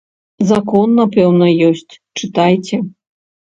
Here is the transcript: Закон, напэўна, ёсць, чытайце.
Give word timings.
Закон, 0.51 0.87
напэўна, 1.01 1.51
ёсць, 1.69 1.93
чытайце. 2.23 2.83